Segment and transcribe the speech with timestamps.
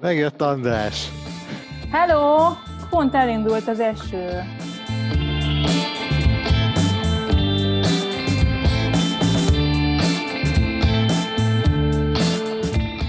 [0.00, 1.08] Megjött András.
[1.90, 2.52] Hello!
[2.90, 4.42] Pont elindult az eső.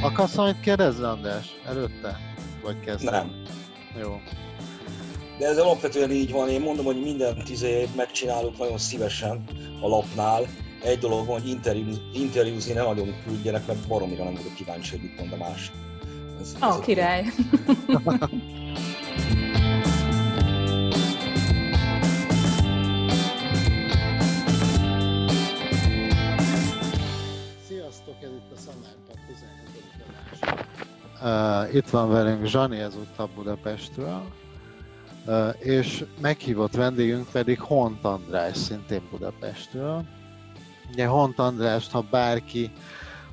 [0.03, 1.55] Akarsz valamit kérdezni, András?
[1.67, 2.17] Előtte?
[2.63, 3.11] Vagy kezdve?
[3.11, 3.31] Nem.
[4.01, 4.19] Jó.
[5.37, 6.49] De ez alapvetően így van.
[6.49, 9.43] Én mondom, hogy minden tizé megcsinálok nagyon szívesen
[9.81, 10.41] a lapnál.
[10.83, 15.01] Egy dolog van, hogy interjú, interjúzni nem nagyon küldjenek, mert baromira nem vagyok kíváncsi, hogy
[15.01, 15.71] mit mond a más.
[16.41, 17.23] Ez, Ó, oh, király.
[27.67, 29.93] Sziasztok, ez itt a Szamárpad 17.
[30.07, 31.67] adás.
[31.69, 34.23] Uh, itt van velünk Zsani ezúttal Budapestről,
[35.25, 40.05] uh, és meghívott vendégünk pedig Hont András, szintén Budapestről.
[40.91, 42.71] Ugye Hont Andrást, ha bárki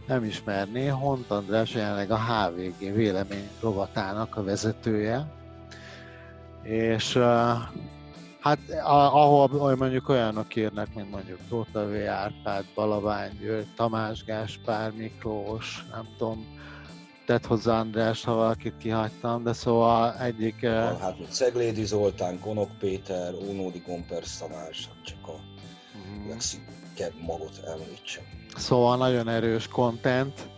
[0.08, 5.26] nem ismerné, Hont András jelenleg a HVG vélemény rovatának a vezetője,
[6.62, 7.16] és
[8.40, 12.08] hát ahol mondjuk olyanok írnak, mint mondjuk Tóta V.
[12.08, 16.46] Árpád, Balavány György, Tamás Gáspár, Miklós, nem tudom,
[17.26, 20.66] tett hozzá András, ha valakit kihagytam, de szóval egyik...
[20.66, 26.28] Hát Ceglédi Zoltán, Konok Péter, Ónódi Gompers Tamás, csak a uh-huh.
[26.28, 28.37] legszűkebb magot említsem.
[28.56, 30.48] Szóval nagyon erős content,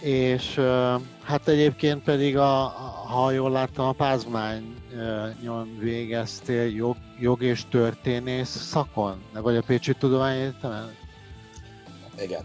[0.00, 0.60] és
[1.22, 2.54] hát egyébként pedig, a,
[3.06, 10.94] ha jól láttam, a Pázmányon végeztél jog, jog és történész szakon, vagy a Pécsi Tudományegyetemen?
[12.18, 12.44] Igen,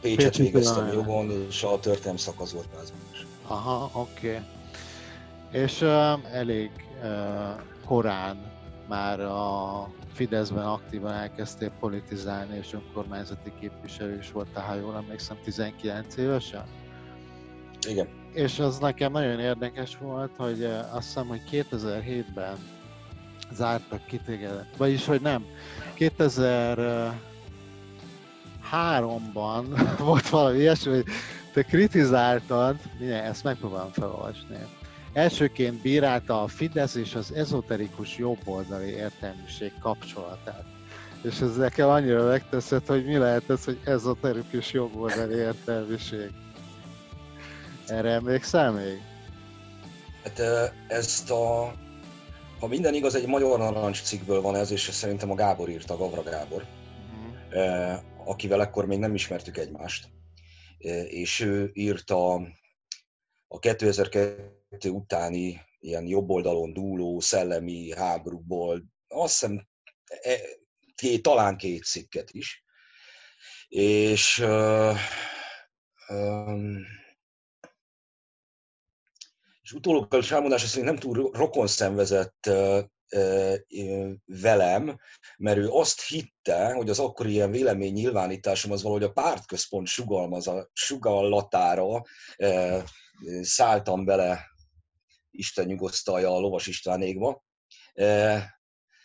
[0.00, 3.26] Pécset Pécsi végeztem jogon, és a történelem szak az volt Pázmányos.
[3.46, 4.28] Aha, oké.
[4.28, 5.62] Okay.
[5.62, 6.70] És uh, elég
[7.02, 7.08] uh,
[7.86, 8.52] korán
[8.88, 9.88] már a
[10.20, 16.64] Fideszben aktívan elkezdtél politizálni, és önkormányzati képviselő is volt, ha jól emlékszem, 19 évesen?
[17.88, 18.08] Igen.
[18.32, 22.56] És az nekem nagyon érdekes volt, hogy eh, azt hiszem, hogy 2007-ben
[23.52, 25.44] zártak ki téged, vagyis, hogy nem,
[25.98, 27.14] 2003-ban
[29.98, 31.06] volt valami ilyesmi, hogy
[31.52, 34.56] te kritizáltad, mindjárt ezt megpróbálom felolvasni,
[35.12, 40.64] Elsőként bírálta a Fidesz és az ezoterikus jobboldali értelmiség kapcsolatát.
[41.22, 46.30] És ez nekem annyira megteszett, hogy mi lehet ez, hogy ezoterikus jobboldali értelmiség.
[47.86, 49.00] Erre emlékszel még?
[50.22, 50.40] Hát
[50.88, 51.74] ezt a...
[52.60, 56.22] Ha minden igaz, egy Magyar Narancs cikkből van ez, és szerintem a Gábor írta, Gavra
[56.22, 56.64] Gábor,
[57.52, 58.02] uh-huh.
[58.24, 60.08] akivel ekkor még nem ismertük egymást.
[61.08, 62.34] És ő írta
[63.48, 69.66] a 2002 utáni ilyen jobb oldalon dúló szellemi háborúból, azt hiszem
[70.04, 70.38] e,
[70.94, 72.64] két, talán két cikket is.
[73.68, 74.96] És uh,
[76.08, 76.86] um,
[79.62, 82.80] és utólagos elmondása szerint nem túl rokon szenvezett uh,
[84.24, 84.98] velem,
[85.36, 89.88] mert ő azt hitte, hogy az akkori ilyen vélemény nyilvánításom az valahogy a pártközpont
[90.72, 91.86] sugallatára
[92.38, 92.82] uh,
[93.42, 94.50] szálltam bele
[95.30, 97.44] Isten nyugosztalja a Lovas Istvánékba.
[97.94, 98.58] E,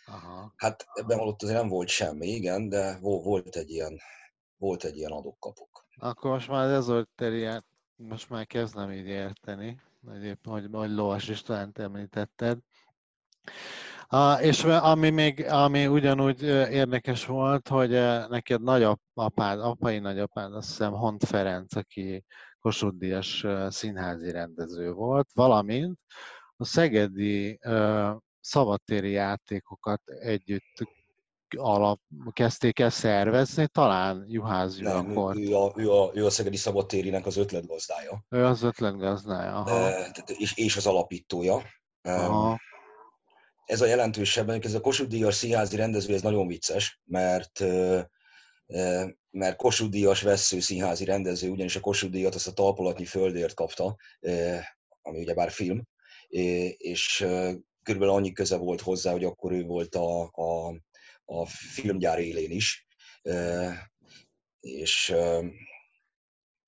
[0.06, 0.52] Aha.
[0.56, 4.00] Hát ebben alatt azért nem volt semmi, igen, de volt egy ilyen,
[4.56, 5.86] volt egy ilyen adok-kapok.
[5.96, 7.64] Akkor most már ez volt terület,
[7.96, 12.58] most már kezdem így érteni, hogy, hogy, hogy Lovas Istvánt említetted.
[14.08, 17.90] A, és ami még, ami ugyanúgy érdekes volt, hogy
[18.28, 22.24] neked nagyapád, apai nagyapád, azt hiszem Hont Ferenc, aki
[22.66, 25.98] Kossuth Díjas színházi rendező volt, valamint
[26.56, 27.60] a szegedi
[28.40, 30.88] szabadtéri játékokat együtt
[31.56, 32.00] alap,
[32.32, 35.36] kezdték el szervezni, talán Juhász akkor.
[35.36, 38.24] Ő, a, ő, a, ő a Szegedi Szabadtérinek az ötletgazdája.
[38.28, 39.88] Ő az ötletgazdája, aha.
[39.88, 41.62] E, és, és az alapítója.
[42.02, 42.58] Aha.
[43.64, 47.64] Ez a jelentősebb, ez a Kossuth Díjas színházi rendező, ez nagyon vicces, mert
[49.30, 53.96] mert Kossuth Díjas vesző színházi rendező, ugyanis a Kossuth Díjat azt a talpolatnyi földért kapta,
[55.02, 55.82] ami ugyebár film,
[56.76, 57.16] és
[57.82, 60.74] körülbelül annyi köze volt hozzá, hogy akkor ő volt a, a,
[61.24, 62.86] a filmgyár élén is,
[64.60, 65.14] és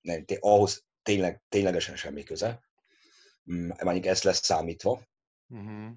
[0.01, 2.63] nem, ahhoz tényleg, ténylegesen semmi köze.
[3.83, 5.07] Mondjuk ezt lesz számítva.
[5.47, 5.91] Uh-huh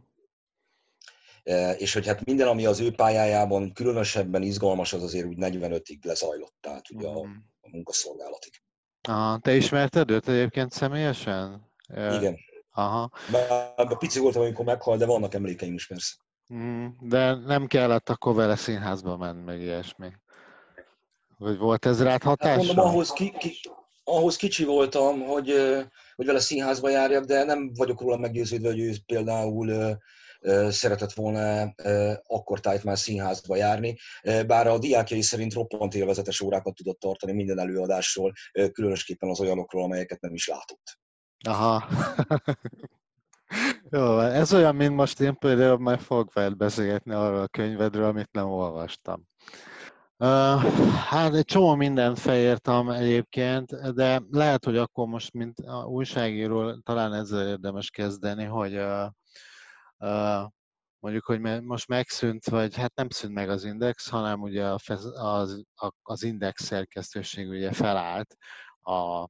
[1.77, 6.55] és hogy hát minden, ami az ő pályájában különösebben izgalmas, az azért úgy 45-ig lezajlott,
[6.61, 7.31] tehát ugye a, mhm.
[7.61, 8.53] a munkaszolgálatig.
[9.09, 11.71] Aha, te ismerted őt egyébként személyesen?
[11.89, 12.37] Igen.
[12.73, 13.11] Aha.
[13.31, 16.15] Bár pici voltam, amikor meghalt, de vannak emlékeim is persze.
[16.55, 20.13] Mm, de nem kellett akkor vele színházba menni, meg ilyesmi.
[21.39, 22.57] Vagy volt ez rád hatása?
[22.57, 23.61] Hát mondom, ahhoz ki, ki,
[24.05, 25.55] ahhoz kicsi voltam, hogy,
[26.17, 29.99] hogy vele színházba járjak, de nem vagyok róla meggyőződve, hogy ő például
[30.69, 31.75] szeretett volna
[32.27, 33.97] akkor tájt már színházba járni,
[34.47, 38.33] bár a diákjai szerint roppant élvezetes órákat tudott tartani minden előadásról,
[38.73, 40.99] különösképpen az olyanokról, amelyeket nem is látott.
[41.45, 41.85] Aha.
[43.91, 48.33] Jó, ez olyan, mint most én például majd fogok veled beszélgetni arról a könyvedről, amit
[48.33, 49.23] nem olvastam.
[51.09, 55.55] Hát egy csomó mindent felírtam egyébként, de lehet, hogy akkor most, mint
[55.87, 59.07] újságíró, talán ezzel érdemes kezdeni, hogy uh,
[60.99, 65.65] mondjuk, hogy most megszűnt, vagy hát nem szűnt meg az index, hanem ugye az,
[66.03, 68.37] az index szerkesztőség ugye felállt
[68.81, 69.29] a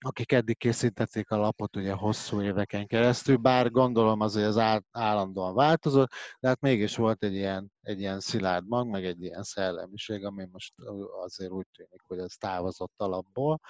[0.00, 6.10] akik eddig készítették a lapot ugye hosszú éveken keresztül, bár gondolom azért az állandóan változott,
[6.40, 10.48] de hát mégis volt egy ilyen, egy ilyen szilárd mag, meg egy ilyen szellemiség, ami
[10.52, 10.74] most
[11.22, 13.60] azért úgy tűnik, hogy ez távozott alapból.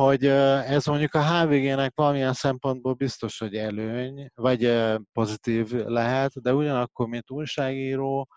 [0.00, 7.06] Hogy ez mondjuk a HVG-nek valamilyen szempontból biztos, hogy előny, vagy pozitív lehet, de ugyanakkor,
[7.06, 8.28] mint újságíró,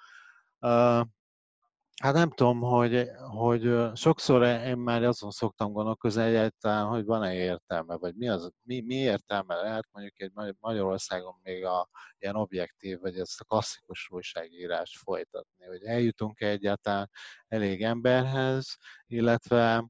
[2.02, 7.96] Hát nem tudom, hogy, hogy sokszor én már azon szoktam gondolkozni egyáltalán, hogy van-e értelme,
[7.96, 11.90] vagy mi, az, mi, mi értelme lehet mondjuk egy Magyarországon még a
[12.20, 17.10] ilyen objektív, vagy ezt a klasszikus újságírást folytatni, hogy eljutunk-e egyáltalán
[17.48, 18.78] elég emberhez,
[19.08, 19.86] illetve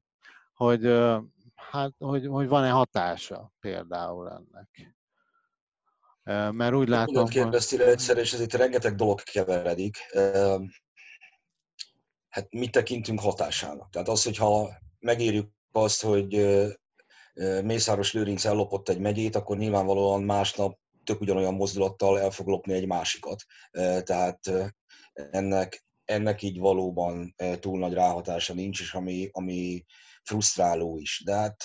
[0.52, 0.86] hogy,
[1.54, 4.94] hát, hogy, hogy van-e hatása például ennek.
[6.52, 7.32] Mert úgy látom, hogy...
[7.32, 9.96] kérdeztél egyszer, és ez itt rengeteg dolog keveredik
[12.28, 13.90] hát mit tekintünk hatásának.
[13.90, 16.46] Tehát az, hogyha megérjük azt, hogy
[17.62, 22.86] Mészáros Lőrinc ellopott egy megyét, akkor nyilvánvalóan másnap tök ugyanolyan mozdulattal el fog lopni egy
[22.86, 23.44] másikat.
[24.02, 24.38] Tehát
[25.12, 29.84] ennek, ennek így valóban túl nagy ráhatása nincs, és ami, ami
[30.24, 31.22] frusztráló is.
[31.24, 31.64] De hát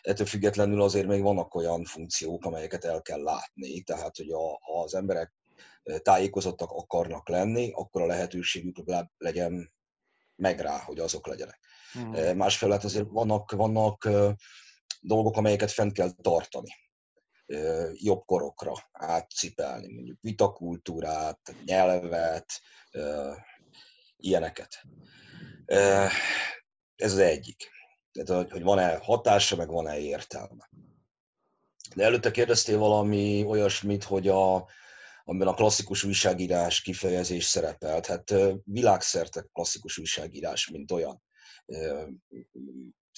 [0.00, 3.82] ettől függetlenül azért még vannak olyan funkciók, amelyeket el kell látni.
[3.82, 5.32] Tehát, hogy a, ha az emberek
[6.02, 8.76] tájékozottak akarnak lenni, akkor a lehetőségük
[9.16, 9.72] legyen
[10.36, 11.58] meg rá, hogy azok legyenek.
[11.92, 12.36] Hmm.
[12.36, 14.08] Másfelett azért vannak, vannak
[15.00, 16.70] dolgok, amelyeket fent kell tartani
[17.92, 22.60] jobb korokra átcipelni, mondjuk vitakultúrát, nyelvet,
[24.16, 24.82] ilyeneket.
[26.96, 27.70] Ez az egyik.
[28.12, 30.70] Tehát, hogy van-e hatása, meg van-e értelme.
[31.94, 34.68] De előtte kérdeztél valami olyasmit, hogy a,
[35.24, 38.06] amiben a klasszikus újságírás kifejezés szerepelt.
[38.06, 38.34] Hát
[38.64, 41.22] világszerte klasszikus újságírás, mint olyan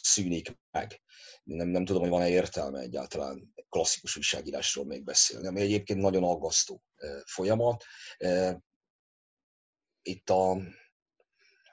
[0.03, 1.03] szűnik meg.
[1.43, 6.83] Nem, nem tudom, hogy van-e értelme egyáltalán klasszikus újságírásról még beszélni, ami egyébként nagyon aggasztó
[7.25, 7.85] folyamat.
[10.03, 10.57] Itt a,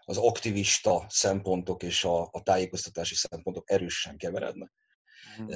[0.06, 4.71] az aktivista szempontok és a, a tájékoztatási szempontok erősen keverednek.
[5.42, 5.48] Mm.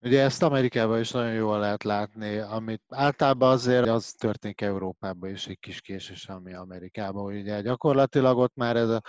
[0.00, 5.46] Ugye ezt Amerikában is nagyon jól lehet látni, amit általában azért az történik Európában is
[5.46, 7.34] egy kis késés, ami Amerikában.
[7.34, 9.02] Ugye gyakorlatilag ott már ez a,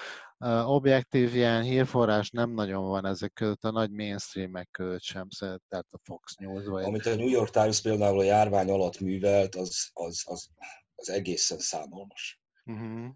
[0.66, 6.00] objektív ilyen hírforrás nem nagyon van ezek között, a nagy mainstreamek között sem, tehát a
[6.04, 6.66] Fox News.
[6.66, 6.84] Vagy...
[6.84, 10.48] Amit a New York Times például a járvány alatt művelt, az, az, az,
[10.96, 12.42] az egészen számolmas.
[12.66, 13.08] Uh-huh.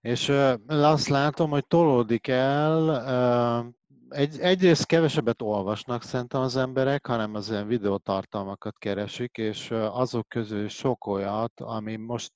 [0.00, 0.28] És
[0.66, 3.04] azt látom, hogy tolódik el,
[4.08, 10.68] egy, egyrészt kevesebbet olvasnak szerintem az emberek, hanem az ilyen videótartalmakat keresik, és azok közül
[10.68, 12.32] sok olyat, ami most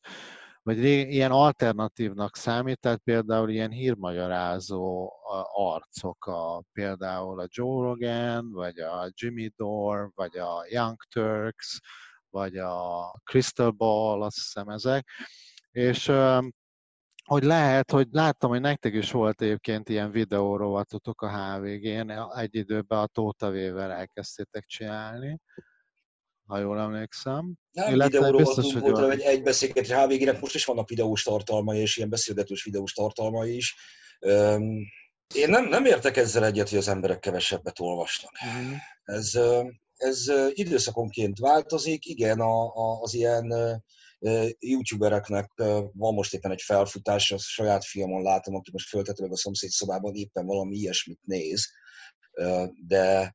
[0.63, 5.13] vagy ilyen alternatívnak számít, tehát például ilyen hírmagyarázó
[5.55, 11.81] arcok, a, például a Joe Rogan, vagy a Jimmy Dore, vagy a Young Turks,
[12.31, 15.09] vagy a Crystal Ball, azt hiszem ezek,
[15.71, 16.13] és
[17.25, 22.99] hogy lehet, hogy láttam, hogy nektek is volt egyébként ilyen videórovatotok a HVG-n, egy időben
[22.99, 25.41] a Tóta Vével elkezdtétek csinálni,
[26.47, 27.55] ha jól emlékszem.
[27.71, 31.97] Nem Illetve biztos, hogy volt, egy, egy beszélgetés HVG-nek most is vannak videós tartalmai, és
[31.97, 33.75] ilyen beszélgetős videós tartalmai is.
[35.35, 38.33] Én nem, nem értek ezzel egyet, hogy az emberek kevesebbet olvasnak.
[38.47, 38.77] Uh-huh.
[39.03, 39.33] Ez,
[39.95, 43.53] ez időszakonként változik, igen, a, a, az ilyen
[44.59, 45.53] youtubereknek
[45.93, 49.71] van most éppen egy felfutás, a saját fiamon látom, aki most föltette meg a szomszéd
[49.71, 51.69] szobában, éppen valami ilyesmit néz,
[52.87, 53.35] de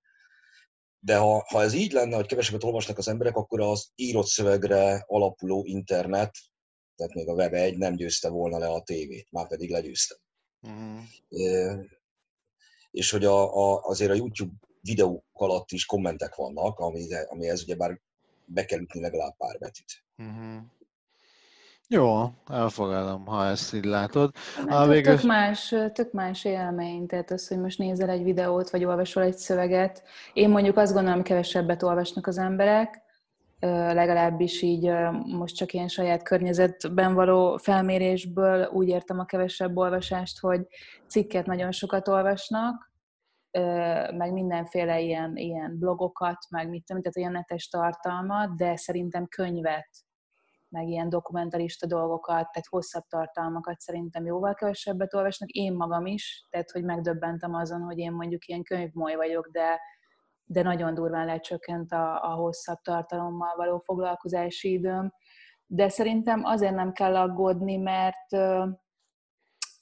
[1.01, 5.03] de ha, ha ez így lenne, hogy kevesebbet olvasnak az emberek, akkor az írott szövegre
[5.07, 6.37] alapuló internet,
[6.95, 10.15] tehát még a Web 1 nem győzte volna le a tévét, már pedig legyőzte.
[10.61, 11.85] Uh-huh.
[12.91, 17.75] És hogy a, a, azért a YouTube videók alatt is kommentek vannak, ami, amihez ugye
[17.75, 17.99] bár
[18.45, 20.03] be kell ütni legalább pár betűt.
[20.17, 20.61] Uh-huh.
[21.91, 24.31] Jó, elfogadom, ha ezt így látod.
[24.67, 25.15] A végül...
[25.15, 29.37] tök, más, tök más élmény, tehát az, hogy most nézel egy videót, vagy olvasol egy
[29.37, 30.03] szöveget.
[30.33, 33.01] Én mondjuk azt gondolom, kevesebbet olvasnak az emberek,
[33.59, 34.91] legalábbis így
[35.25, 40.67] most csak ilyen saját környezetben való felmérésből úgy értem a kevesebb olvasást, hogy
[41.07, 42.91] cikket nagyon sokat olvasnak,
[44.17, 49.89] meg mindenféle ilyen, ilyen blogokat, meg mit tudom, tehát olyan netes tartalmat, de szerintem könyvet
[50.69, 55.49] meg ilyen dokumentarista dolgokat, tehát hosszabb tartalmakat szerintem jóval kevesebbet olvasnak.
[55.49, 59.79] Én magam is, tehát hogy megdöbbentem azon, hogy én mondjuk ilyen könyvmoly vagyok, de,
[60.43, 65.13] de nagyon durván lecsökkent a, a hosszabb tartalommal való foglalkozási időm.
[65.65, 68.27] De szerintem azért nem kell aggódni, mert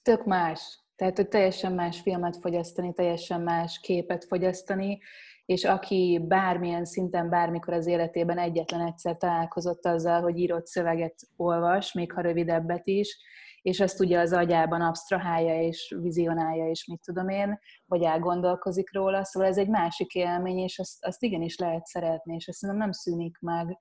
[0.01, 0.85] tök más.
[0.95, 4.99] Tehát, hogy teljesen más filmet fogyasztani, teljesen más képet fogyasztani,
[5.47, 11.93] és aki bármilyen szinten, bármikor az életében egyetlen egyszer találkozott azzal, hogy írott szöveget olvas,
[11.93, 13.17] még ha rövidebbet is,
[13.61, 19.23] és azt ugye az agyában absztrahálja és vizionálja, és mit tudom én, vagy elgondolkozik róla,
[19.23, 23.37] szóval ez egy másik élmény, és azt, azt igenis lehet szeretni, és azt nem szűnik
[23.39, 23.77] meg,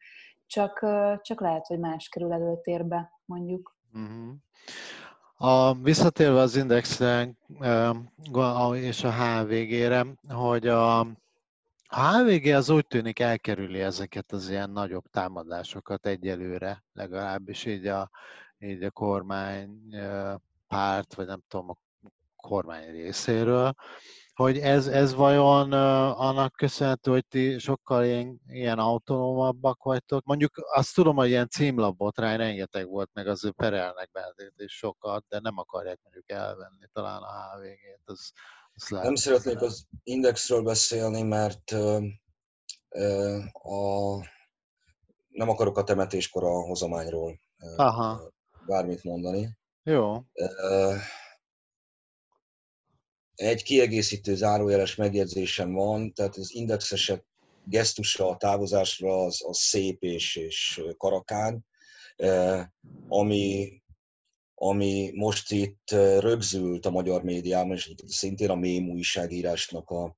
[0.47, 0.87] csak,
[1.23, 3.77] csak lehet, hogy más kerül előtérbe, mondjuk.
[3.95, 4.35] Uh-huh.
[5.37, 7.29] A, visszatérve az indexre
[8.75, 11.07] és a HVG-re, hogy a,
[11.89, 18.11] a HVG az úgy tűnik elkerüli ezeket az ilyen nagyobb támadásokat egyelőre, legalábbis így a,
[18.59, 19.97] így a kormány
[20.69, 21.77] párt, vagy nem tudom, a
[22.37, 23.75] kormány részéről,
[24.35, 25.73] hogy ez, ez vajon
[26.13, 30.25] annak köszönhető, hogy ti sokkal ilyen, ilyen autonómabbak vagytok.
[30.25, 35.41] Mondjuk azt tudom, hogy ilyen címlapbotrány rengeteg volt, meg az perelnek bennét és sokat, de
[35.41, 38.09] nem akarják mondjuk elvenni talán a HVG-t.
[38.11, 38.33] Az,
[38.89, 41.73] nem szeretnék az indexről beszélni, mert
[43.53, 44.17] a,
[45.29, 47.41] nem akarok a temetéskor a hozományról
[47.77, 48.33] Aha.
[48.67, 49.59] bármit mondani.
[49.83, 50.23] Jó.
[53.35, 57.25] Egy kiegészítő zárójeles megjegyzésem van, tehát az indexesek
[57.65, 61.67] gesztusa a távozásra az, az szép és, és karakán,
[63.09, 63.73] ami
[64.59, 70.17] ami most itt rögzült a magyar médiában, és szintén a mém újságírásnak a,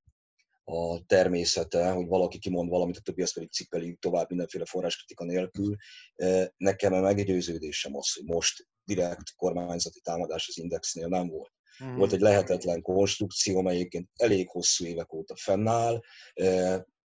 [0.63, 5.75] a természete, hogy valaki kimond valamit, a többi azt pedig cikkeli tovább mindenféle forráskritika nélkül.
[6.57, 11.51] Nekem a meggyőződésem az, hogy most direkt kormányzati támadás az Indexnél nem volt.
[11.83, 11.95] Mm.
[11.95, 16.01] Volt egy lehetetlen konstrukció, mely egyébként elég hosszú évek óta fennáll.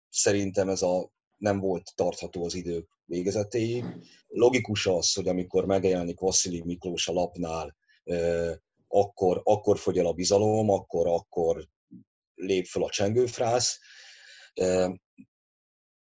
[0.09, 1.11] Szerintem ez a
[1.43, 3.85] nem volt tartható az idők végezetéig.
[4.27, 7.75] Logikus az, hogy amikor megjelenik Vasszili Miklós a lapnál,
[8.87, 11.67] akkor, akkor fogy el a bizalom, akkor, akkor
[12.35, 13.79] lép fel a csengőfrász,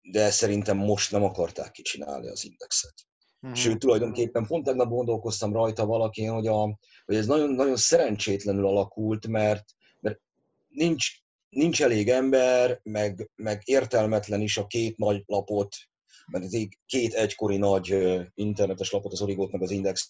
[0.01, 2.93] de szerintem most nem akarták kicsinálni az indexet.
[3.41, 3.59] Uh-huh.
[3.59, 9.27] Sőt, tulajdonképpen pont tegnap gondolkoztam rajta valakin, hogy, a, hogy ez nagyon, nagyon szerencsétlenül alakult,
[9.27, 9.65] mert,
[9.99, 10.19] mert
[10.67, 11.24] nincs,
[11.55, 15.75] nincs elég ember, meg, meg értelmetlen is a két nagy lapot
[16.31, 16.51] mert ez
[16.85, 17.95] két egykori nagy
[18.33, 20.09] internetes lapot, az Origót meg az Index,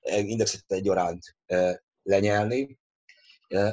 [0.00, 1.36] Indexet egyaránt
[2.02, 2.78] lenyelni.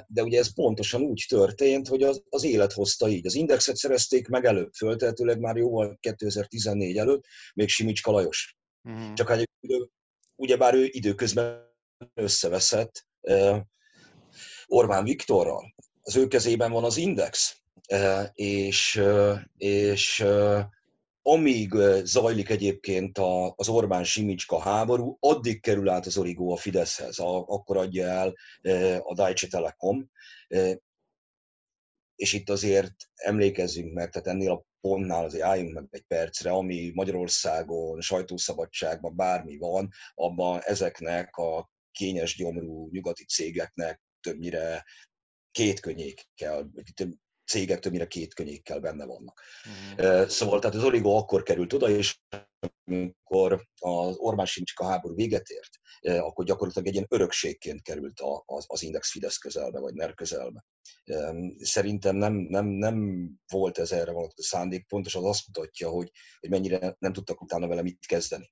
[0.07, 3.25] De ugye ez pontosan úgy történt, hogy az, az élet hozta így.
[3.25, 8.57] Az Indexet szerezték meg előbb, föltehetőleg már jóval 2014 előtt, még Simicska Lajos.
[8.83, 9.13] Uh-huh.
[9.13, 9.49] Csak egy,
[10.35, 11.71] ugyebár ő időközben
[12.13, 13.07] összeveszett
[14.65, 15.72] Orbán Viktorral.
[16.05, 17.57] Az ő kezében van az Index,
[18.33, 19.01] és,
[19.57, 20.25] és
[21.21, 23.17] amíg zajlik egyébként
[23.55, 28.33] az Orbán Simicska háború, addig kerül át az origó a Fideszhez, akkor adja el
[28.99, 30.09] a Deutsche Telekom.
[32.15, 36.91] És itt azért emlékezzünk meg, tehát ennél a pontnál azért álljunk meg egy percre, ami
[36.93, 44.83] Magyarországon, sajtószabadságban bármi van, abban ezeknek a kényes gyomrú nyugati cégeknek többnyire
[45.53, 46.71] két könnyékkel,
[47.45, 49.41] cégek többnyire két könyékkel benne vannak.
[49.97, 50.27] Uh-huh.
[50.27, 52.19] Szóval tehát az Origo akkor került oda, és
[52.85, 55.69] amikor az Orbán Simcska háború véget ért,
[56.19, 60.65] akkor gyakorlatilag egy ilyen örökségként került az, az Index Fidesz közelbe, vagy NER közelbe.
[61.57, 66.49] Szerintem nem, nem, nem volt ez erre vonatkozó szándék, pontosan az azt mutatja, hogy, hogy
[66.49, 68.51] mennyire nem tudtak utána vele mit kezdeni.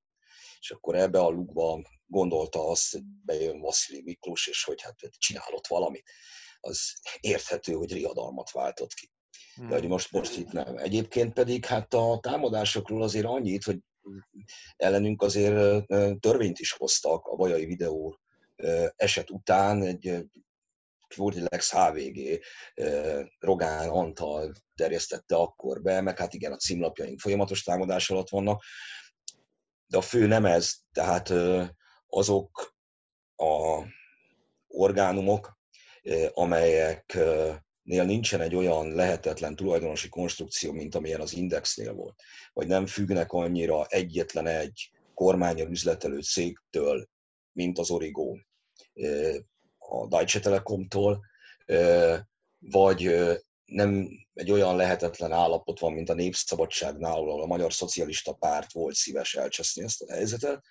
[0.59, 5.67] És akkor ebbe a lukba gondolta azt, hogy bejön Vasszili Miklós, és hogy hát csinálott
[5.67, 6.09] valamit
[6.61, 9.09] az érthető, hogy riadalmat váltott ki.
[9.55, 9.89] De hogy hmm.
[9.89, 10.77] most, most itt nem.
[10.77, 13.79] Egyébként pedig hát a támadásokról azért annyit, hogy
[14.75, 15.85] ellenünk azért
[16.19, 18.19] törvényt is hoztak a Vajai videó
[18.95, 20.25] eset után, egy
[21.15, 22.41] volt egy Lex HVG,
[23.39, 28.63] Rogán Antal terjesztette akkor be, meg hát igen, a címlapjaink folyamatos támadás alatt vannak,
[29.87, 31.33] de a fő nem ez, tehát
[32.07, 32.75] azok
[33.35, 33.83] a
[34.67, 35.59] orgánumok,
[36.33, 42.21] amelyeknél nincsen egy olyan lehetetlen tulajdonosi konstrukció, mint amilyen az Indexnél volt,
[42.53, 47.07] vagy nem függnek annyira egyetlen egy kormányon üzletelő cégtől,
[47.51, 48.35] mint az Origo
[49.77, 51.25] a Deutsche Telekomtól,
[52.59, 53.15] vagy
[53.65, 58.95] nem egy olyan lehetetlen állapot van, mint a Népszabadságnál, ahol a Magyar Szocialista Párt volt
[58.95, 60.63] szíves elcseszni ezt a helyzetet.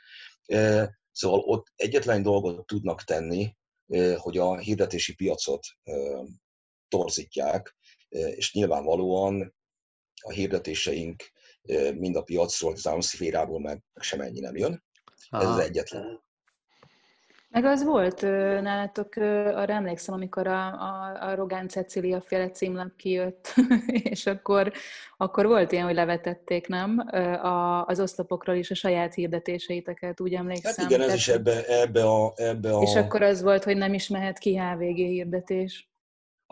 [1.13, 3.57] Szóval ott egyetlen dolgot tudnak tenni,
[4.17, 5.67] hogy a hirdetési piacot
[6.89, 7.77] torzítják,
[8.09, 9.55] és nyilvánvalóan
[10.23, 11.23] a hirdetéseink
[11.95, 14.85] mind a piacról, az államszférából meg sem ennyi nem jön.
[15.31, 16.29] Ez az egyetlen.
[17.53, 18.21] Meg az volt
[18.63, 19.17] nálatok,
[19.55, 23.55] arra emlékszem, amikor a, a, a Rogán Cecília féle címlap kijött,
[24.13, 24.73] és akkor,
[25.17, 26.99] akkor volt ilyen, hogy levetették, nem?
[27.43, 30.73] A, az oszlopokról is a saját hirdetéseiteket, úgy emlékszem.
[30.77, 32.83] Hát igen, ez is ebbe, ebbe, a, ebbe a...
[32.83, 35.90] És akkor az volt, hogy nem is mehet ki HVG hirdetés.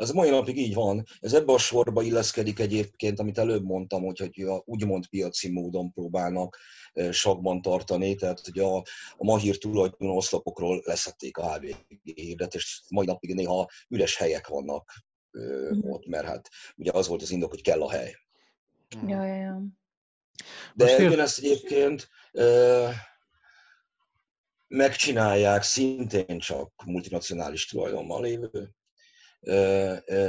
[0.00, 1.04] Az mai napig így van.
[1.20, 5.92] Ez ebbe a sorba illeszkedik egyébként, amit előbb mondtam, hogy, hogy a úgymond piaci módon
[5.92, 6.58] próbálnak
[7.10, 8.76] sakban tartani, tehát hogy a,
[9.16, 14.92] a Mahír tulajdonú oszlopokról leszették a HVG hirdetést, mai napig néha üres helyek vannak
[15.38, 15.90] mm.
[15.90, 18.14] ott, mert hát ugye az volt az indok, hogy kell a hely.
[19.06, 19.62] Ja, ja, ja.
[20.74, 22.88] De ugyanezt egyébként ö,
[24.68, 28.76] megcsinálják szintén csak multinacionális tulajdonban lévő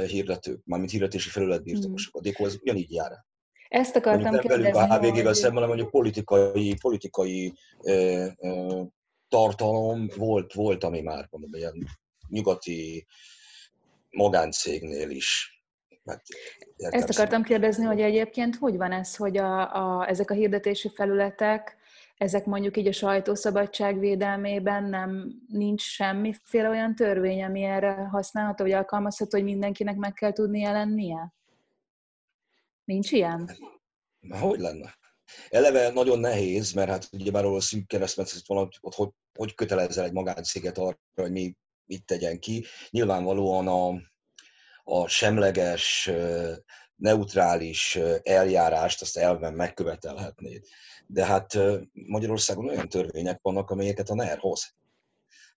[0.06, 2.16] hirdetők, mármint hirdetési felület birtokosok.
[2.16, 3.24] A Déko az ugyanígy jár.
[3.68, 4.80] Ezt akartam mondjuk kérdezni.
[4.80, 7.52] a HVG-vel szemben, hanem mondjuk politikai, politikai
[7.82, 8.82] ö, ö,
[9.28, 11.86] tartalom volt, volt, ami már mondom, ilyen
[12.28, 13.06] nyugati
[14.10, 15.62] magáncégnél is.
[16.04, 16.22] Hát,
[16.76, 21.76] Ezt akartam kérdezni, hogy egyébként hogy van ez, hogy a, a, ezek a hirdetési felületek
[22.20, 28.72] ezek mondjuk így a sajtószabadság védelmében nem nincs semmiféle olyan törvény, ami erre használható, vagy
[28.72, 31.34] alkalmazható, hogy mindenkinek meg kell tudni jelennie?
[32.84, 33.50] Nincs ilyen?
[34.40, 34.98] Hogy lenne?
[35.48, 40.04] Eleve nagyon nehéz, mert hát ugye már a szűk keresztmetszet van, hogy, hogy, hogy kötelezzel
[40.04, 42.64] egy magáncéget arra, hogy mi mit tegyen ki.
[42.90, 44.00] Nyilvánvalóan a,
[44.84, 46.10] a semleges,
[46.96, 50.64] neutrális eljárást azt elven megkövetelhetnéd
[51.12, 51.58] de hát
[51.92, 54.74] Magyarországon olyan törvények vannak, amelyeket a NER hoz.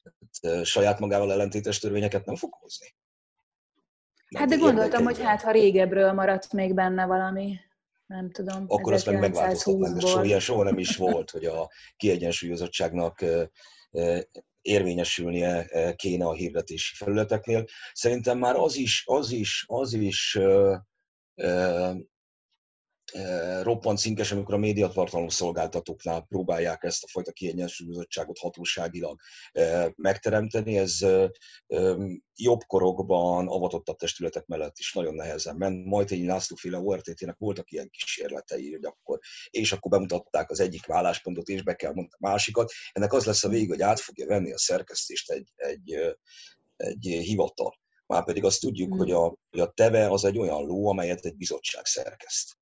[0.04, 2.96] Hát, saját magával ellentétes törvényeket nem fog hozni.
[4.36, 7.60] Hát de gondoltam, hogy hát ha régebről maradt még benne valami,
[8.06, 8.66] nem tudom.
[8.68, 13.26] Akkor azt meg megváltoztatnánk, de soha, ilyen soha nem is volt, hogy a kiegyensúlyozottságnak
[14.62, 17.66] érvényesülnie kéne a hirdetési felületeknél.
[17.94, 20.40] Szerintem már az is, az is, az is
[23.62, 29.20] roppant cinkes, amikor a médiatartalom szolgáltatóknál próbálják ezt a fajta kiegyensúlyozottságot hatóságilag
[29.96, 30.78] megteremteni.
[30.78, 31.06] Ez
[32.36, 35.86] jobb korokban avatottabb testületek mellett is nagyon nehezen ment.
[35.86, 41.48] Majd egy Lászlóféle ORTT-nek voltak ilyen kísérletei, hogy akkor, és akkor bemutatták az egyik válláspontot,
[41.48, 42.72] és be kell mondani a másikat.
[42.92, 46.16] Ennek az lesz a vég, hogy át fogja venni a szerkesztést egy, egy,
[46.76, 47.82] egy hivatal.
[48.06, 48.98] Már pedig azt tudjuk, hmm.
[48.98, 52.62] hogy, a, hogy a TEVE az egy olyan ló, amelyet egy bizottság szerkeszt.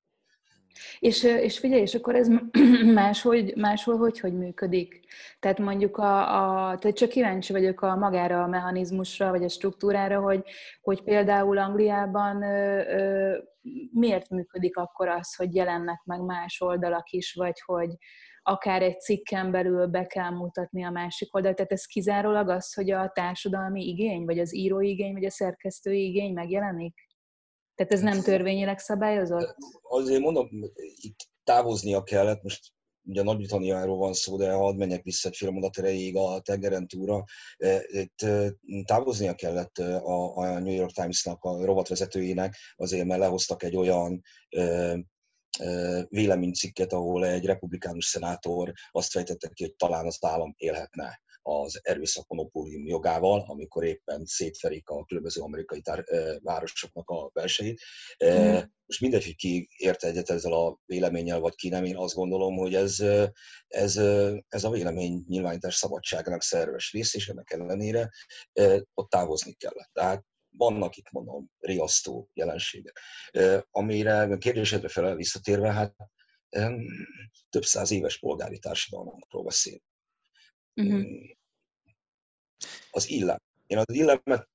[1.00, 2.28] És, és figyelj, és akkor ez
[2.94, 5.00] máshogy, máshol hogy, hogy működik?
[5.40, 10.20] Tehát mondjuk a, a tehát csak kíváncsi vagyok a magára a mechanizmusra, vagy a struktúrára,
[10.20, 10.44] hogy,
[10.82, 13.38] hogy például Angliában ö, ö,
[13.92, 17.90] miért működik akkor az, hogy jelennek meg más oldalak is, vagy hogy
[18.44, 21.56] akár egy cikken belül be kell mutatni a másik oldalt.
[21.56, 26.06] Tehát ez kizárólag az, hogy a társadalmi igény, vagy az írói igény, vagy a szerkesztői
[26.06, 27.10] igény megjelenik?
[27.76, 29.56] Tehát ez nem törvényileg szabályozott?
[29.82, 30.50] Azért mondom,
[30.96, 32.72] itt távoznia kellett, most
[33.04, 37.24] ugye Nagy-Britanniáról van szó, de hadd menjek vissza egy fél mondat erejéig a tengeren túra.
[37.58, 38.54] E, itt e,
[38.86, 44.98] távoznia kellett a, a New York Times-nak, a rovatvezetőjének, azért mert lehoztak egy olyan e,
[46.10, 52.28] véleménycikket, ahol egy republikánus szenátor azt fejtette ki, hogy talán az állam élhetne az erőszak
[52.28, 56.04] monopólium jogával, amikor éppen szétverik a különböző amerikai tár,
[56.44, 57.82] városoknak a belsejét.
[58.26, 58.58] Mm.
[58.86, 62.56] Most mindegy, hogy ki érte egyet ezzel a véleménnyel, vagy ki nem, én azt gondolom,
[62.56, 63.00] hogy ez,
[63.68, 63.98] ez,
[64.48, 68.10] ez a vélemény nyilvánítás szabadságának szerves rész, és ennek ellenére
[68.94, 69.90] ott távozni kellett.
[69.94, 70.26] Tehát
[70.58, 73.00] vannak itt mondom riasztó jelenségek.
[73.70, 75.96] Amire kérdésedre felel visszatérve, hát
[77.50, 79.91] több száz éves polgári társadalmakról beszélünk.
[80.76, 81.06] Uh-huh.
[82.92, 83.38] Az illem.
[83.68, 84.50] Én az illemet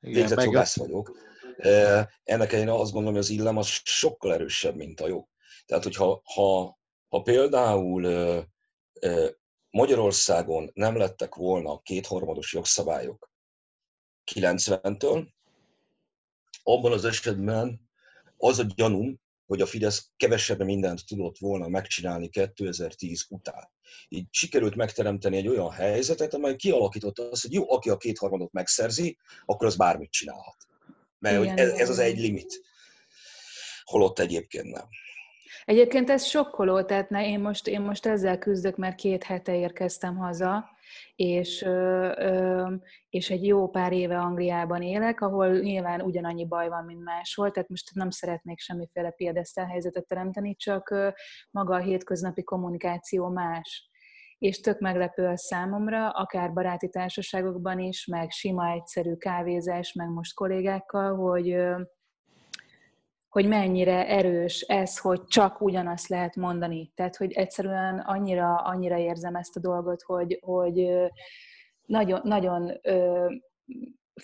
[0.00, 1.18] végzett jogász vagyok.
[2.24, 5.26] Ennek én azt gondolom, hogy az illem az sokkal erősebb, mint a jog.
[5.66, 8.46] Tehát, hogyha ha, ha például
[9.70, 13.30] Magyarországon nem lettek volna kétharmados jogszabályok
[14.34, 15.28] 90-től,
[16.62, 17.90] abban az esetben
[18.36, 23.70] az a gyanúm, hogy a Fidesz kevesebb mindent tudott volna megcsinálni 2010 után.
[24.08, 29.18] Így sikerült megteremteni egy olyan helyzetet, amely kialakította azt, hogy jó, aki a kétharmadot megszerzi,
[29.44, 30.56] akkor az bármit csinálhat.
[31.18, 32.60] Mert Igen, hogy ez, ez az egy limit.
[33.82, 34.88] Holott egyébként nem.
[35.64, 40.16] Egyébként ez sokkoló, tehát ne, én, most, én most ezzel küzdök, mert két hete érkeztem
[40.16, 40.70] haza,
[41.14, 41.68] és,
[43.08, 47.68] és egy jó pár éve Angliában élek, ahol nyilván ugyanannyi baj van, mint máshol, tehát
[47.68, 50.94] most nem szeretnék semmiféle piedesztel helyzetet teremteni, csak
[51.50, 53.90] maga a hétköznapi kommunikáció más.
[54.38, 60.34] És tök meglepő a számomra, akár baráti társaságokban is, meg sima egyszerű kávézás, meg most
[60.34, 61.56] kollégákkal, hogy
[63.28, 66.92] hogy mennyire erős ez, hogy csak ugyanazt lehet mondani.
[66.94, 70.88] Tehát, hogy egyszerűen annyira, annyira érzem ezt a dolgot, hogy, hogy
[71.84, 72.80] nagyon, nagyon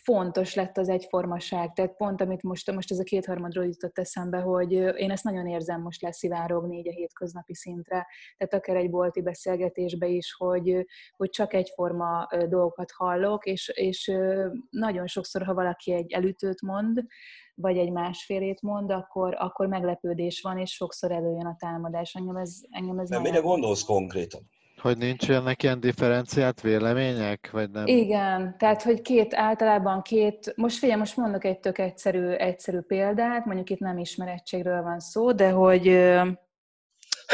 [0.02, 1.72] fontos lett az egyformaság.
[1.72, 5.80] Tehát pont, amit most, most ez a kétharmadról jutott eszembe, hogy én ezt nagyon érzem
[5.80, 8.06] most leszivárogni így a hétköznapi szintre.
[8.36, 10.86] Tehát akár egy bolti beszélgetésbe is, hogy,
[11.16, 14.12] hogy csak egyforma dolgokat hallok, és, és
[14.70, 17.04] nagyon sokszor, ha valaki egy elütőt mond,
[17.54, 22.14] vagy egy másfélét mond, akkor, akkor meglepődés van, és sokszor előjön a támadás.
[22.14, 24.40] Engem ez, engem ez Nem, mire gondolsz konkrétan?
[24.80, 27.86] Hogy nincsenek ilyen differenciált vélemények, vagy nem?
[27.86, 33.44] Igen, tehát hogy két, általában két, most figyelj, most mondok egy tök egyszerű, egyszerű példát,
[33.44, 35.86] mondjuk itt nem ismerettségről van szó, de hogy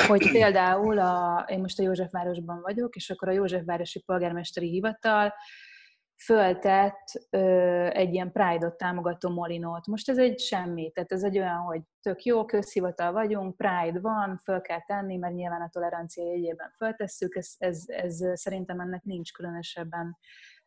[0.06, 5.34] hogy például a, én most a Józsefvárosban vagyok, és akkor a Józsefvárosi Polgármesteri Hivatal
[6.24, 7.38] föltett ö,
[7.92, 9.86] egy ilyen Pride-ot támogató molinót.
[9.86, 14.40] Most ez egy semmi, tehát ez egy olyan, hogy tök jó, közhivatal vagyunk, Pride van,
[14.44, 19.32] föl kell tenni, mert nyilván a tolerancia jegyében föltesszük, ez, ez, ez szerintem ennek nincs
[19.32, 20.16] különösebben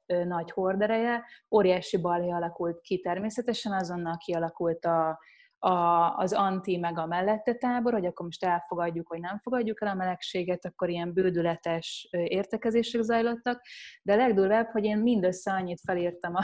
[0.06, 1.26] ö, nagy hordereje.
[1.52, 5.20] Óriási balhé alakult ki természetesen, azonnal kialakult a,
[5.64, 9.88] a, az anti meg a mellette tábor, hogy akkor most elfogadjuk, hogy nem fogadjuk el
[9.88, 13.62] a melegséget, akkor ilyen bődületes értekezések zajlottak,
[14.02, 16.44] de a legdurvább, hogy én mindössze annyit felírtam a,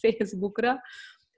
[0.00, 0.80] Facebookra,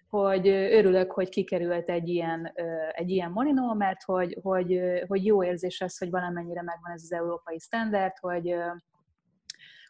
[0.09, 2.53] hogy örülök, hogy kikerült egy ilyen,
[2.93, 7.13] egy ilyen molinó, mert hogy, hogy, hogy jó érzés az, hogy valamennyire megvan ez az
[7.13, 8.55] európai standard, hogy,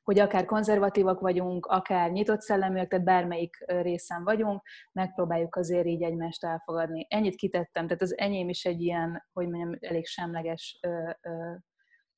[0.04, 4.62] hogy akár konzervatívak vagyunk, akár nyitott szelleműek, tehát bármelyik részen vagyunk,
[4.92, 7.06] megpróbáljuk azért így egymást elfogadni.
[7.08, 10.80] Ennyit kitettem, tehát az enyém is egy ilyen, hogy mondjam, elég semleges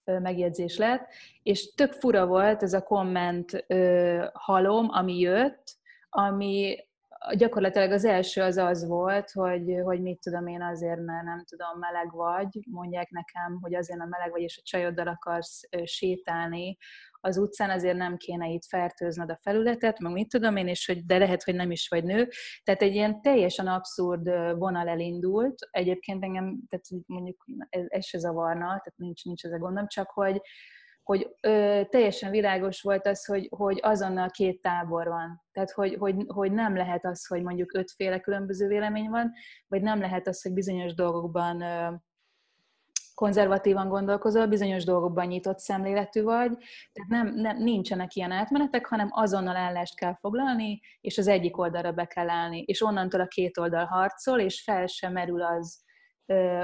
[0.05, 1.09] megjegyzés lett,
[1.42, 5.62] és tök fura volt ez a komment ö, halom, ami jött,
[6.09, 6.87] ami
[7.35, 11.79] gyakorlatilag az első az az volt, hogy, hogy mit tudom én azért, mert nem tudom,
[11.79, 16.77] meleg vagy, mondják nekem, hogy azért, mert meleg vagy, és a csajoddal akarsz sétálni
[17.26, 21.04] az utcán, azért nem kéne itt fertőzned a felületet, meg mit tudom én, és hogy
[21.06, 22.28] de lehet, hogy nem is vagy nő.
[22.62, 24.24] Tehát egy ilyen teljesen abszurd
[24.58, 25.68] vonal elindult.
[25.70, 30.10] Egyébként engem, tehát mondjuk ez, ez se zavarna, tehát nincs, nincs ez a gondom, csak
[30.10, 30.40] hogy,
[31.02, 35.42] hogy ö, teljesen világos volt az, hogy, hogy azonnal két tábor van.
[35.52, 39.32] Tehát, hogy, hogy, hogy nem lehet az, hogy mondjuk ötféle különböző vélemény van,
[39.66, 41.94] vagy nem lehet az, hogy bizonyos dolgokban ö,
[43.16, 46.50] konzervatívan gondolkozol, bizonyos dolgokban nyitott szemléletű vagy,
[46.92, 51.92] tehát nem, nem, nincsenek ilyen átmenetek, hanem azonnal állást kell foglalni, és az egyik oldalra
[51.92, 55.83] be kell állni, és onnantól a két oldal harcol, és fel sem merül az,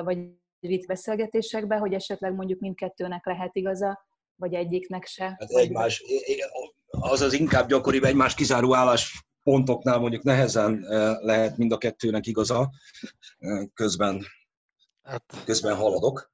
[0.05, 0.19] vagy
[0.59, 5.25] vitt beszélgetésekbe, hogy esetleg mondjuk mindkettőnek lehet igaza, vagy egyiknek se.
[5.25, 6.03] Hát egymás,
[6.89, 10.85] az az inkább gyakoribb egymás kizáró álláspontoknál mondjuk nehezen
[11.21, 12.71] lehet mind a kettőnek igaza,
[13.75, 14.25] közben,
[15.03, 16.32] hát, közben haladok.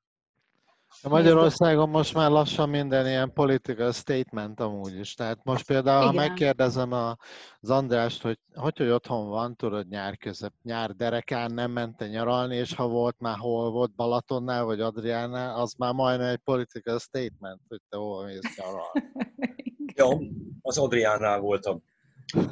[1.03, 5.15] A Magyarországon most már lassan minden ilyen political statement amúgy is.
[5.15, 6.23] Tehát most például, Igen.
[6.23, 11.71] ha megkérdezem az Andrást, hogy hogy, hogy otthon van, tudod, nyár közep, nyár derekán nem
[11.71, 16.41] mente nyaralni, és ha volt már hol volt, Balatonnál vagy Adriánál, az már majdnem egy
[16.45, 19.13] political statement, hogy te hol mész nyaralni.
[19.97, 20.19] ja,
[20.63, 21.83] az Adriánál voltam.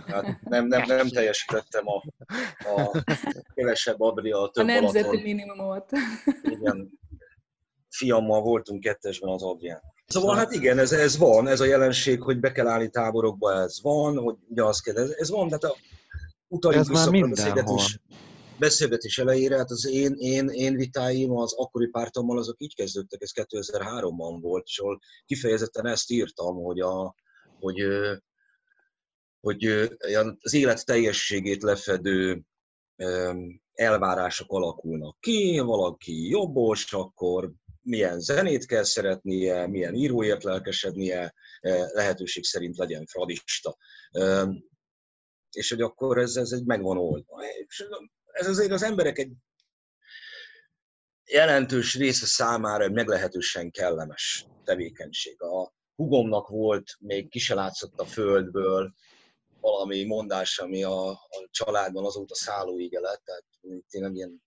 [0.06, 2.02] Hát nem, nem, nem teljesítettem a,
[2.58, 3.02] a
[3.54, 5.22] kevesebb Adria, több A nemzeti Balaton.
[5.22, 5.90] minimumot.
[6.42, 6.90] Igen,
[7.96, 9.80] fiammal voltunk kettesben az Adrián.
[10.06, 13.82] Szóval hát igen, ez, ez van, ez a jelenség, hogy be kell állni táborokba, ez
[13.82, 15.76] van, hogy ugye azt kell, ez, ez van, tehát a,
[16.48, 18.00] utaljunk vissza a beszélgetés,
[18.58, 23.30] beszélgetés elejére, hát az én, én, én vitáim az akkori pártommal azok így kezdődtek, ez
[23.34, 27.14] 2003-ban volt, és ahol kifejezetten ezt írtam, hogy, a,
[27.60, 27.82] hogy,
[29.40, 29.64] hogy
[30.40, 32.42] az élet teljességét lefedő
[33.72, 37.52] elvárások alakulnak ki, valaki jobbos, akkor
[37.86, 41.34] milyen zenét kell szeretnie, milyen íróért lelkesednie,
[41.92, 43.76] lehetőség szerint legyen fradista.
[45.50, 47.42] És hogy akkor ez, ez egy megvan oldva.
[47.66, 47.86] És
[48.32, 49.32] ez azért az emberek egy
[51.24, 55.42] jelentős része számára egy meglehetősen kellemes tevékenység.
[55.42, 58.94] A hugomnak volt, még ki se látszott a földből,
[59.60, 63.44] valami mondás, ami a, a családban azóta szállóige lett, tehát
[63.88, 64.42] tényleg ilyen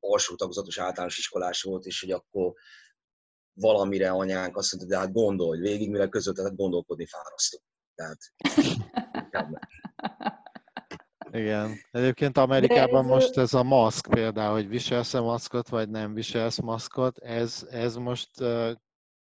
[0.00, 2.52] alsó tagozatos általános iskolás volt, és hogy akkor
[3.52, 7.58] valamire anyánk azt mondta, de hát gondolj végig, mire között, tehát gondolkodni fárasztó.
[7.94, 8.18] Tehát
[11.32, 11.76] Igen.
[11.90, 13.10] Egyébként Amerikában ez...
[13.10, 18.40] most ez a maszk például, hogy viselsz-e maszkot, vagy nem viselsz maszkot, ez, ez most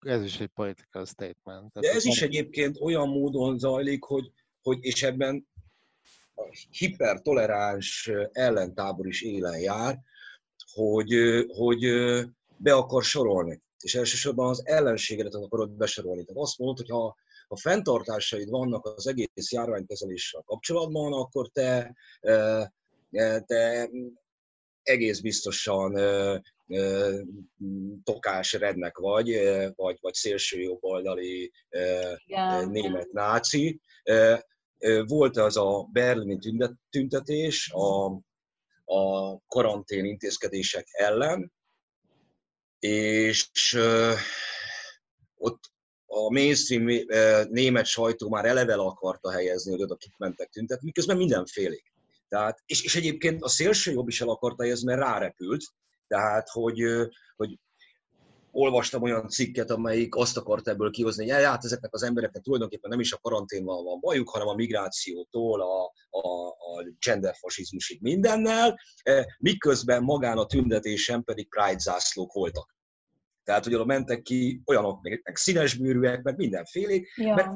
[0.01, 1.73] ez is egy political statement.
[1.73, 5.49] De ez is egyébként olyan módon zajlik, hogy, hogy és ebben
[6.35, 9.99] a hipertoleráns ellentábor is élen jár,
[10.73, 11.11] hogy,
[11.49, 11.81] hogy
[12.57, 13.63] be akar sorolni.
[13.79, 16.25] És elsősorban az ellenségedet akarod besorolni.
[16.25, 17.17] Tehát azt mondod, hogy ha
[17.51, 21.95] ha fenntartásaid vannak az egész járványkezeléssel kapcsolatban, akkor te,
[23.47, 23.91] te
[24.83, 25.99] egész biztosan
[28.05, 29.29] tokás rednek vagy,
[29.75, 31.53] vagy, vagy szélső jobboldali
[32.67, 33.81] német náci.
[35.07, 36.39] Volt az a berlini
[36.91, 38.19] tüntetés a,
[38.91, 41.53] a karantén intézkedések ellen,
[42.79, 43.49] és
[45.37, 45.61] ott
[46.07, 46.87] a mainstream
[47.51, 51.93] német sajtó már eleve el akarta helyezni, hogy oda kik mentek tüntetni, miközben mindenfélék.
[52.29, 55.65] Tehát, és, és egyébként a szélső jobb is el akarta helyezni, mert rárepült,
[56.07, 56.83] tehát, hogy,
[57.37, 57.59] hogy
[58.53, 63.01] olvastam olyan cikket, amelyik azt akart ebből kihozni, hogy hát ezeknek az embereknek tulajdonképpen nem
[63.01, 68.81] is a karanténval van bajuk, hanem a migrációtól, a, a, a genderfasizmusig mindennel,
[69.39, 72.79] miközben magán a tüntetésen pedig Pride zászlók voltak.
[73.45, 77.35] Tehát, hogy oda mentek ki olyanok, meg, meg színesbőrűek, meg mindenfélék, ja.
[77.35, 77.51] mert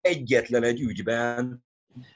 [0.00, 1.65] egyetlen egy ügyben e,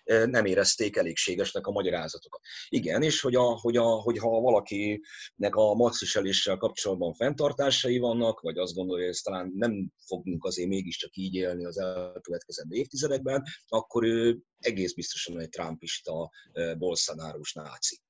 [0.04, 2.40] nem érezték elégségesnek a magyarázatokat.
[2.68, 8.58] Igen, és hogy, a, hogy, a, hogy ha valakinek a marxiseléssel kapcsolatban fenntartásai vannak, vagy
[8.58, 14.04] azt gondolja, hogy ezt talán nem fogunk azért mégiscsak így élni az elkövetkezendő évtizedekben, akkor
[14.04, 16.30] ő egész biztosan egy trumpista,
[16.78, 18.00] bolszanárus náci.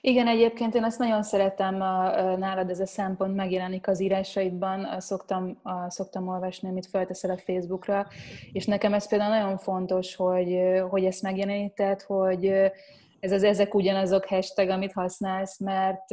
[0.00, 1.76] Igen, egyébként én azt nagyon szeretem,
[2.38, 8.06] nálad ez a szempont megjelenik az írásaidban, szoktam, szoktam olvasni, amit felteszel a Facebookra,
[8.52, 10.58] és nekem ez például nagyon fontos, hogy,
[10.90, 12.46] hogy ezt megjeleníted, hogy
[13.20, 16.04] ez az ezek ugyanazok hashtag, amit használsz, mert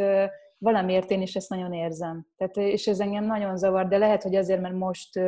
[0.57, 2.27] valamiért én is ezt nagyon érzem.
[2.37, 5.19] Tehát, és ez engem nagyon zavar, de lehet, hogy azért, mert most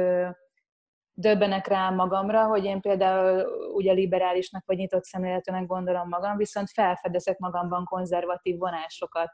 [1.18, 7.38] döbbenek rá magamra, hogy én például ugye liberálisnak vagy nyitott szemléletűnek gondolom magam, viszont felfedezek
[7.38, 9.32] magamban konzervatív vonásokat.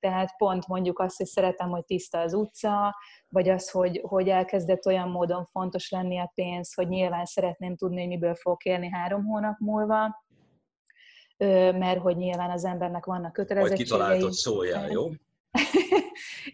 [0.00, 2.96] Tehát pont mondjuk azt, hogy szeretem, hogy tiszta az utca,
[3.28, 7.98] vagy az, hogy, hogy elkezdett olyan módon fontos lenni a pénz, hogy nyilván szeretném tudni,
[7.98, 10.24] hogy miből fogok élni három hónap múlva,
[11.72, 13.86] mert hogy nyilván az embernek vannak kötelezettségei.
[13.88, 15.08] Vagy kitaláltad szóljál, jó?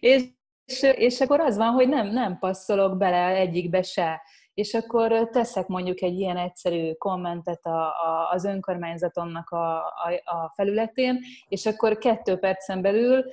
[0.00, 0.22] és,
[0.64, 4.22] és, és akkor az van, hogy nem, nem passzolok bele egyikbe se
[4.55, 10.53] és akkor teszek mondjuk egy ilyen egyszerű kommentet a, a, az önkormányzatomnak a, a, a
[10.55, 13.25] felületén, és akkor kettő percen belül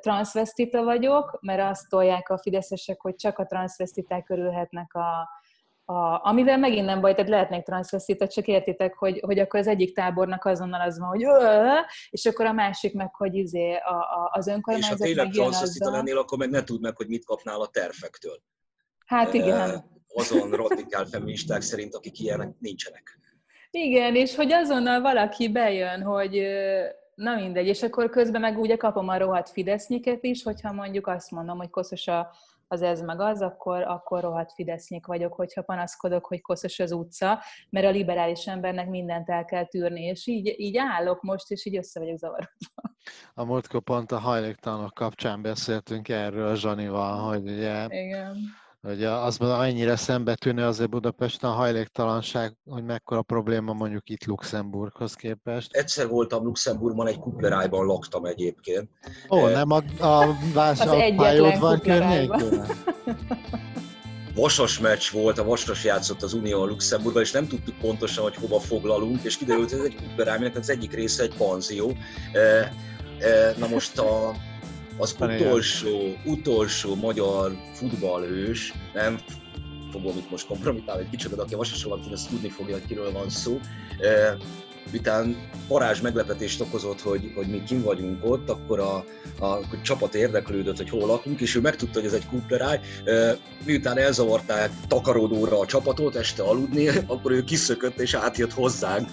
[0.00, 5.28] transvestita vagyok, mert azt tolják a fideszesek, hogy csak a transvestiták körülhetnek a,
[5.84, 9.94] a, amivel megint nem baj, tehát lehetnek transvestita, csak értitek, hogy, hogy akkor az egyik
[9.94, 11.24] tábornak azonnal az van, hogy
[12.10, 15.90] és akkor a másik meg, hogy izé a, a, az önkormányzat És ha tényleg transvestita
[15.90, 18.42] lennél, akkor meg ne meg, hogy mit kapnál a terfektől.
[19.06, 23.18] Hát igen azon radikál feministák szerint, akik ilyenek nincsenek.
[23.70, 26.42] Igen, és hogy azonnal valaki bejön, hogy
[27.14, 31.30] na mindegy, és akkor közben meg ugye kapom a rohadt fidesznyiket is, hogyha mondjuk azt
[31.30, 32.30] mondom, hogy koszos a,
[32.68, 37.42] az ez meg az, akkor, akkor rohadt fidesznyik vagyok, hogyha panaszkodok, hogy koszos az utca,
[37.70, 41.76] mert a liberális embernek mindent el kell tűrni, és így, így állok most, és így
[41.76, 42.82] össze vagyok zavarodva.
[43.34, 48.36] A múltkor pont a hajléktalanok kapcsán beszéltünk erről Zsanival, hogy ugye Igen
[48.82, 55.72] hogy az annyira szembetűnő azért Budapesten a hajléktalanság, hogy mekkora probléma mondjuk itt Luxemburghoz képest.
[55.72, 58.88] Egyszer voltam Luxemburgban, egy kuplerájban laktam egyébként.
[59.30, 62.64] Ó, eh, nem a, a vásárpályaudvar környékén?
[64.34, 68.60] Vasas meccs volt, a Vasas játszott az Unió Luxemburgban, és nem tudtuk pontosan, hogy hova
[68.60, 71.96] foglalunk, és kiderült, hogy ez egy kupleráj, az egyik része egy panzió.
[72.32, 72.70] Eh,
[73.18, 74.34] eh, na most a,
[75.00, 79.18] az utolsó, utolsó magyar futballhős, nem
[79.90, 83.12] fogom itt most kompromitálni egy kicsit, aki a Vasas alatt ezt tudni fogja, hogy kiről
[83.12, 83.60] van szó,
[84.90, 85.36] miután
[85.68, 89.04] parázs meglepetést okozott, hogy, hogy mi kim vagyunk ott, akkor a,
[89.44, 92.80] a csapat érdeklődött, hogy hol lakunk, és ő megtudta, hogy ez egy kupleráj.
[93.64, 99.08] Miután elzavarták takaródóra a csapatot este aludni, akkor ő kiszökött és átjött hozzánk,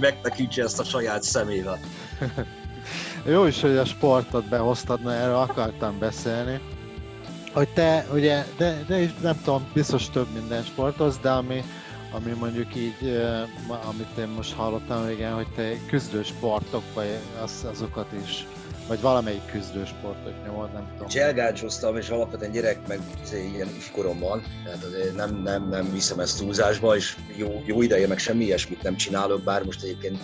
[0.00, 1.80] megtekintse ezt a saját szemével.
[3.26, 6.60] Jó is, hogy a sportot behoztad, mert erről akartam beszélni.
[7.52, 11.64] Hogy te, ugye, de, de is nem tudom, biztos több minden sportoz, de ami,
[12.12, 13.22] ami mondjuk így,
[13.88, 17.08] amit én most hallottam, igen, hogy te küzdősportok, vagy
[17.42, 18.46] az, azokat is,
[18.88, 21.08] vagy valamelyik küzdősportot nyomod, nem tudom.
[21.08, 23.00] Cselgácsoztam, és alapvetően gyerek, meg
[23.32, 28.18] ilyen ifkoromban, tehát azért nem, nem, nem viszem ezt túlzásba, és jó, jó ideje, meg
[28.18, 30.18] semmi ilyesmit nem csinálok, bár most egyébként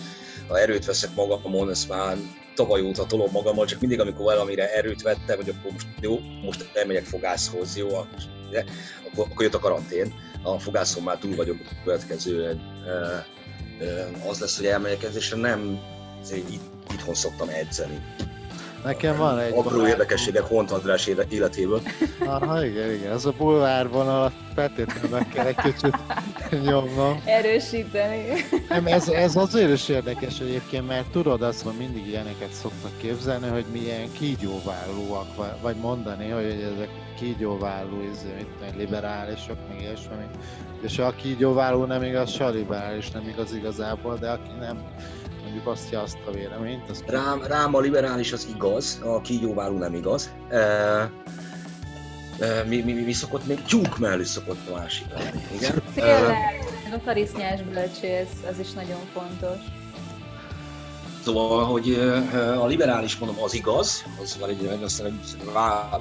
[0.47, 2.17] ha erőt veszek magamon, ezt már
[2.59, 6.69] tavaly óta tolom magammal, csak mindig, amikor valamire erőt vettem, hogy akkor most jó, most
[6.73, 12.59] elmegyek fogászhoz, jó, akkor, akkor jött a karantén, a fogászon már túl vagyok a következő,
[14.27, 15.79] az lesz, hogy elmegyek edzésre, nem
[16.33, 16.61] itt,
[16.93, 18.01] itthon szoktam edzeni.
[18.83, 19.53] Nekem van egy...
[19.55, 21.81] Apró érdekességek Hont András életéből.
[22.25, 23.11] Aha, igen, igen.
[23.11, 25.97] Ez a bulvár vonalat feltétlenül meg kell egy kicsit
[26.63, 27.21] nyomnom.
[27.25, 28.25] Erősíteni.
[28.69, 33.47] Nem, ez, ez azért is érdekes egyébként, mert tudod azt, hogy mindig ilyeneket szoktak képzelni,
[33.47, 36.89] hogy milyen kígyóvállóak, vagy mondani, hogy ezek
[37.19, 37.97] kígyóválló,
[38.37, 40.25] mit liberálisok, meg ilyesmi.
[40.81, 44.83] És a kígyóválló nem igaz, se a liberális nem igaz igazából, de aki nem
[45.49, 46.89] mondjuk osztja azt a véleményt.
[46.89, 50.33] Azt rám, rám a liberális az igaz, a kígyóváló nem igaz.
[50.49, 51.11] E, e,
[52.67, 55.81] mi, mi, mi, mi szokott még tyúk mellé szokott a másik lenni, igen?
[55.93, 59.57] Tényleg, a farisznyás bölcsész, az is nagyon fontos.
[61.23, 61.93] Szóval, hogy
[62.57, 65.03] a liberális mondom, az igaz, az van egy, azt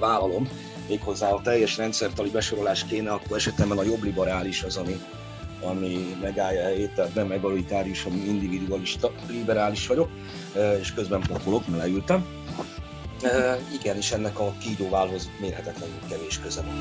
[0.01, 0.49] vállalom,
[0.89, 5.01] méghozzá a teljes rendszertali besorolás kéne, akkor esetemben a jobb liberális az, ami,
[5.63, 10.09] ami megállja a helyét, tehát nem egalitárius, hanem individualista, liberális vagyok,
[10.81, 12.27] és közben pakolok, mert leültem.
[13.81, 16.75] Igen, és ennek a kígyóválhoz mérhetetlenül kevés köze van.